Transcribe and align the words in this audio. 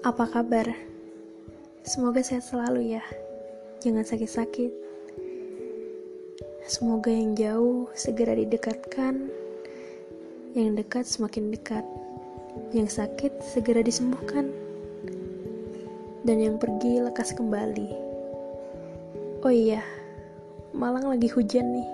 Apa 0.00 0.24
kabar? 0.24 0.64
Semoga 1.84 2.24
sehat 2.24 2.48
selalu 2.48 2.96
ya. 2.96 3.04
Jangan 3.84 4.00
sakit-sakit. 4.00 4.72
Semoga 6.64 7.12
yang 7.12 7.36
jauh 7.36 7.92
segera 7.92 8.32
didekatkan. 8.32 9.28
Yang 10.56 10.68
dekat 10.80 11.04
semakin 11.04 11.52
dekat. 11.52 11.84
Yang 12.72 12.96
sakit 12.96 13.44
segera 13.44 13.84
disembuhkan. 13.84 14.48
Dan 16.24 16.40
yang 16.40 16.56
pergi 16.56 17.04
lekas 17.04 17.36
kembali. 17.36 17.92
Oh 19.44 19.52
iya, 19.52 19.84
Malang 20.70 21.12
lagi 21.12 21.26
hujan 21.26 21.76
nih. 21.76 21.88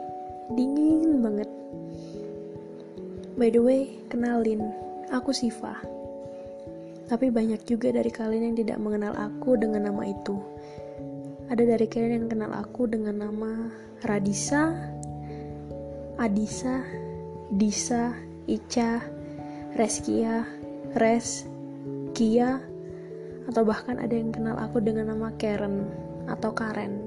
Dingin 0.55 1.25
banget. 1.25 1.51
By 3.35 3.51
the 3.51 3.59
way, 3.59 3.99
kenalin, 4.13 4.63
aku 5.11 5.33
Siva. 5.33 5.96
Tapi 7.07 7.31
banyak 7.31 7.63
juga 7.63 7.95
dari 7.95 8.11
kalian 8.11 8.51
yang 8.51 8.57
tidak 8.59 8.79
mengenal 8.83 9.15
aku 9.15 9.55
dengan 9.55 9.87
nama 9.87 10.11
itu. 10.11 10.43
Ada 11.47 11.63
dari 11.63 11.87
kalian 11.87 12.27
yang 12.27 12.27
kenal 12.27 12.51
aku 12.51 12.91
dengan 12.91 13.23
nama 13.23 13.71
Radisa, 14.03 14.75
Adisa, 16.19 16.83
Disa, 17.55 18.11
Ica, 18.51 18.99
Reskia, 19.79 20.43
Res, 20.99 21.47
Kia, 22.11 22.59
atau 23.47 23.63
bahkan 23.63 24.03
ada 24.03 24.11
yang 24.11 24.35
kenal 24.35 24.59
aku 24.59 24.83
dengan 24.83 25.15
nama 25.15 25.31
Karen 25.39 25.87
atau 26.27 26.51
Karen. 26.51 27.07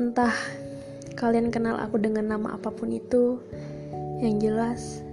Entah 0.00 0.32
kalian 1.20 1.52
kenal 1.52 1.76
aku 1.76 2.00
dengan 2.00 2.32
nama 2.32 2.56
apa 2.56 2.72
pun 2.72 2.88
itu, 2.88 3.36
yang 4.24 4.40
jelas 4.40 5.04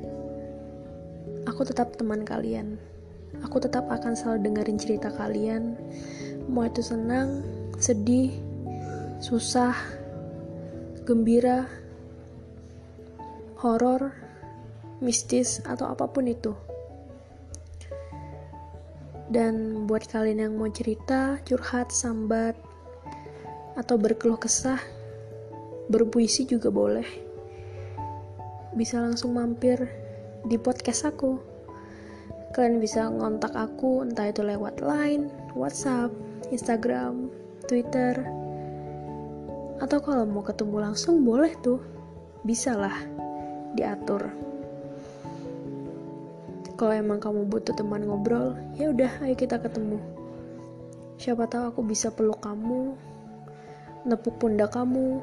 aku 1.57 1.73
tetap 1.73 1.97
teman 1.97 2.21
kalian. 2.21 2.77
Aku 3.41 3.57
tetap 3.57 3.89
akan 3.89 4.13
selalu 4.13 4.45
dengerin 4.45 4.77
cerita 4.77 5.09
kalian. 5.09 5.73
Mau 6.45 6.69
itu 6.69 6.85
senang, 6.85 7.41
sedih, 7.81 8.29
susah, 9.17 9.73
gembira, 11.01 11.65
horor, 13.57 14.13
mistis, 15.01 15.57
atau 15.65 15.89
apa 15.89 16.05
pun 16.05 16.29
itu. 16.29 16.53
Dan 19.25 19.89
buat 19.89 20.05
kalian 20.05 20.45
yang 20.45 20.53
mau 20.61 20.69
cerita, 20.69 21.41
curhat, 21.41 21.89
sambat, 21.89 22.53
atau 23.73 23.97
berkeluh 23.97 24.37
kesah, 24.37 24.77
berpuisi 25.89 26.45
juga 26.45 26.69
boleh. 26.69 27.09
Bisa 28.77 29.01
langsung 29.01 29.33
mampir 29.33 30.05
di 30.45 30.61
podcast 30.61 31.09
aku. 31.09 31.46
Kalian 32.55 32.79
bisa 32.79 33.07
ngontak 33.11 33.53
aku 33.53 34.03
entah 34.07 34.29
itu 34.29 34.43
lewat 34.43 34.79
Line, 34.79 35.27
WhatsApp, 35.53 36.13
Instagram, 36.51 37.27
Twitter, 37.67 38.23
atau 39.77 39.99
kalau 40.01 40.25
mau 40.25 40.41
ketemu 40.41 40.89
langsung 40.89 41.21
boleh 41.21 41.53
tuh. 41.61 41.81
Bisa 42.45 42.73
lah 42.77 42.95
diatur. 43.75 44.31
Kalau 46.77 46.93
emang 46.93 47.17
kamu 47.17 47.49
butuh 47.49 47.73
teman 47.73 48.05
ngobrol, 48.05 48.53
ya 48.77 48.93
udah 48.93 49.09
ayo 49.25 49.33
kita 49.33 49.57
ketemu. 49.57 49.97
Siapa 51.17 51.49
tahu 51.49 51.73
aku 51.73 51.81
bisa 51.81 52.13
peluk 52.13 52.45
kamu, 52.45 52.93
nepuk 54.05 54.37
pundak 54.37 54.77
kamu, 54.77 55.19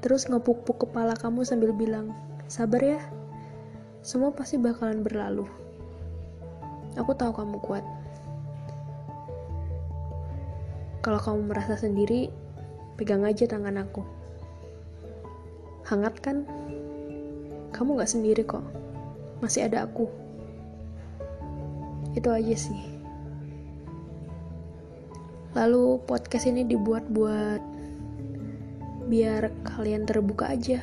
terus 0.00 0.24
ngepuk-puk 0.24 0.88
kepala 0.88 1.12
kamu 1.12 1.44
sambil 1.44 1.76
bilang, 1.76 2.16
"Sabar 2.48 2.80
ya." 2.80 3.00
Semua 4.00 4.32
pasti 4.32 4.56
bakalan 4.56 5.04
berlalu. 5.04 5.44
Aku 6.96 7.12
tahu 7.12 7.34
kamu 7.36 7.58
kuat. 7.60 7.84
Kalau 11.04 11.20
kamu 11.20 11.52
merasa 11.52 11.76
sendiri, 11.76 12.32
pegang 12.96 13.26
aja 13.28 13.44
tangan 13.44 13.84
aku. 13.84 14.02
Hangat 15.88 16.20
kan? 16.24 16.48
Kamu 17.72 18.00
gak 18.00 18.12
sendiri 18.12 18.44
kok. 18.44 18.64
Masih 19.44 19.68
ada 19.68 19.84
aku. 19.84 20.08
Itu 22.16 22.32
aja 22.32 22.56
sih. 22.56 22.80
Lalu 25.56 26.00
podcast 26.04 26.48
ini 26.48 26.64
dibuat 26.64 27.08
buat 27.08 27.60
biar 29.08 29.48
kalian 29.64 30.04
terbuka 30.04 30.52
aja. 30.52 30.80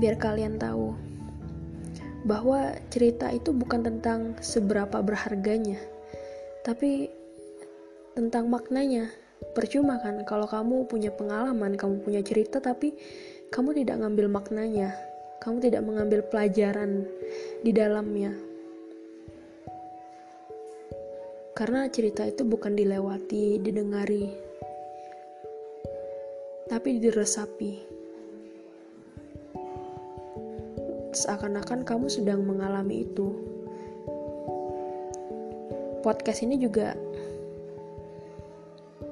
Biar 0.00 0.16
kalian 0.16 0.56
tahu 0.56 0.96
bahwa 2.26 2.74
cerita 2.90 3.30
itu 3.30 3.54
bukan 3.54 3.86
tentang 3.86 4.34
seberapa 4.42 4.98
berharganya, 4.98 5.78
tapi 6.66 7.08
tentang 8.18 8.50
maknanya. 8.50 9.06
Percuma 9.54 10.00
kan 10.02 10.24
kalau 10.26 10.48
kamu 10.48 10.90
punya 10.90 11.14
pengalaman, 11.14 11.78
kamu 11.78 12.02
punya 12.02 12.20
cerita, 12.26 12.58
tapi 12.58 12.98
kamu 13.54 13.78
tidak 13.78 14.02
ngambil 14.02 14.26
maknanya, 14.26 14.90
kamu 15.38 15.62
tidak 15.62 15.86
mengambil 15.86 16.20
pelajaran 16.26 17.06
di 17.62 17.70
dalamnya. 17.70 18.34
Karena 21.56 21.88
cerita 21.88 22.26
itu 22.26 22.44
bukan 22.44 22.76
dilewati, 22.76 23.60
didengari, 23.60 24.28
tapi 26.68 27.00
diresapi. 27.00 27.95
Seakan-akan 31.16 31.80
kamu 31.88 32.12
sedang 32.12 32.44
mengalami 32.44 33.08
itu. 33.08 33.32
Podcast 36.04 36.44
ini 36.44 36.60
juga 36.60 36.92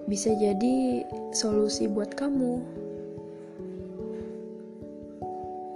bisa 0.04 0.36
jadi 0.36 1.00
solusi 1.32 1.88
buat 1.88 2.12
kamu, 2.12 2.60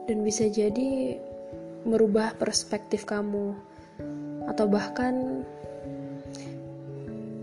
dan 0.04 0.20
bisa 0.20 0.46
jadi 0.52 1.16
merubah 1.88 2.36
perspektif 2.36 3.08
kamu, 3.08 3.56
atau 4.52 4.68
bahkan 4.68 5.42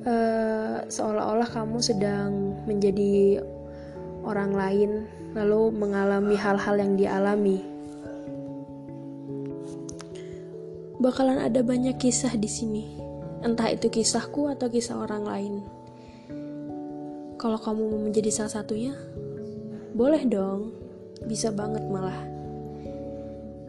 uh, 0.05 0.85
seolah-olah 0.85 1.49
kamu 1.49 1.81
sedang 1.81 2.53
menjadi 2.69 3.41
orang 4.23 4.53
lain, 4.53 4.91
lalu 5.33 5.73
mengalami 5.73 6.37
hal-hal 6.37 6.77
yang 6.79 6.93
dialami. 6.95 7.74
Bakalan 11.05 11.37
ada 11.37 11.61
banyak 11.61 12.01
kisah 12.01 12.33
di 12.33 12.49
sini. 12.49 12.97
Entah 13.45 13.69
itu 13.69 13.93
kisahku 13.93 14.49
atau 14.49 14.65
kisah 14.73 14.97
orang 14.97 15.21
lain. 15.21 15.53
Kalau 17.37 17.61
kamu 17.61 17.93
mau 17.93 18.01
menjadi 18.01 18.33
salah 18.33 18.57
satunya, 18.57 18.97
boleh 19.93 20.25
dong. 20.25 20.73
Bisa 21.29 21.53
banget 21.53 21.85
malah. 21.85 22.25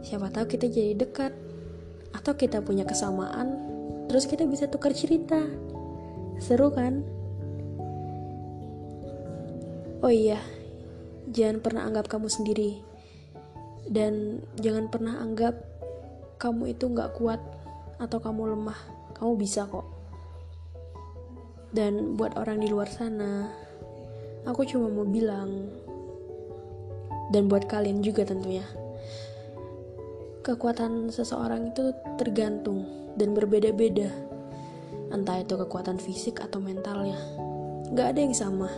Siapa 0.01 0.33
tahu 0.33 0.49
kita 0.49 0.73
jadi 0.73 0.97
dekat 0.97 1.37
atau 2.17 2.33
kita 2.33 2.65
punya 2.65 2.89
kesamaan, 2.89 3.53
terus 4.09 4.25
kita 4.25 4.49
bisa 4.49 4.65
tukar 4.65 4.97
cerita. 4.97 5.45
Seru 6.41 6.73
kan? 6.73 7.05
Oh 10.01 10.09
iya, 10.09 10.41
jangan 11.29 11.61
pernah 11.61 11.85
anggap 11.85 12.09
kamu 12.09 12.33
sendiri. 12.33 12.81
Dan 13.85 14.41
jangan 14.57 14.89
pernah 14.89 15.21
anggap 15.21 15.76
kamu 16.37 16.77
itu 16.77 16.93
nggak 16.93 17.17
kuat 17.17 17.41
atau 17.97 18.21
kamu 18.21 18.57
lemah, 18.57 18.77
kamu 19.17 19.33
bisa 19.41 19.65
kok. 19.65 19.89
Dan 21.73 22.17
buat 22.17 22.37
orang 22.37 22.61
di 22.61 22.69
luar 22.69 22.89
sana, 22.89 23.49
aku 24.45 24.65
cuma 24.69 24.93
mau 24.93 25.09
bilang, 25.09 25.69
dan 27.33 27.49
buat 27.49 27.65
kalian 27.65 28.05
juga 28.05 28.29
tentunya, 28.29 28.65
kekuatan 30.45 31.09
seseorang 31.09 31.73
itu 31.73 31.93
tergantung 32.21 32.85
dan 33.17 33.33
berbeda-beda. 33.33 34.13
Entah 35.13 35.41
itu 35.41 35.57
kekuatan 35.57 35.97
fisik 35.97 36.45
atau 36.45 36.61
mentalnya, 36.61 37.17
nggak 37.93 38.09
ada 38.13 38.21
yang 38.21 38.37
sama. 38.37 38.69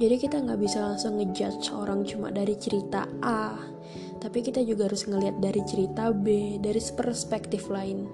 Jadi 0.00 0.16
kita 0.16 0.40
nggak 0.40 0.60
bisa 0.64 0.80
langsung 0.80 1.20
ngejudge 1.20 1.76
orang 1.76 2.08
cuma 2.08 2.32
dari 2.32 2.56
cerita 2.56 3.04
A 3.20 3.52
tapi 4.20 4.44
kita 4.44 4.60
juga 4.60 4.86
harus 4.86 5.08
ngelihat 5.08 5.40
dari 5.40 5.64
cerita 5.64 6.12
B, 6.12 6.56
dari 6.60 6.78
perspektif 6.92 7.72
lain. 7.72 8.04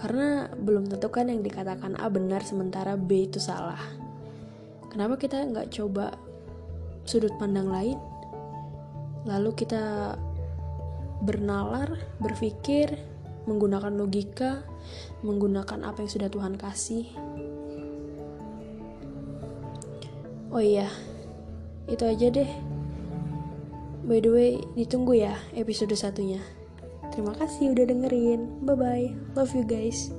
Karena 0.00 0.50
belum 0.50 0.90
tentu 0.90 1.12
kan 1.12 1.30
yang 1.30 1.44
dikatakan 1.44 1.94
A 2.00 2.10
benar 2.10 2.42
sementara 2.42 2.98
B 2.98 3.30
itu 3.30 3.38
salah. 3.38 3.78
Kenapa 4.90 5.20
kita 5.20 5.44
nggak 5.46 5.70
coba 5.70 6.16
sudut 7.06 7.30
pandang 7.38 7.70
lain? 7.70 8.00
Lalu 9.28 9.54
kita 9.54 10.16
bernalar, 11.22 11.94
berpikir, 12.18 12.98
menggunakan 13.46 13.94
logika, 13.94 14.66
menggunakan 15.22 15.86
apa 15.86 16.02
yang 16.02 16.10
sudah 16.10 16.28
Tuhan 16.32 16.58
kasih. 16.58 17.06
Oh 20.50 20.60
iya, 20.60 20.90
itu 21.90 22.04
aja 22.06 22.28
deh 22.30 22.50
By 24.02 24.18
the 24.18 24.34
way, 24.34 24.58
ditunggu 24.74 25.22
ya 25.22 25.38
episode 25.54 25.94
satunya. 25.94 26.42
Terima 27.14 27.38
kasih 27.38 27.70
udah 27.70 27.86
dengerin. 27.86 28.66
Bye 28.66 28.74
bye. 28.74 29.08
Love 29.38 29.54
you 29.54 29.62
guys. 29.62 30.10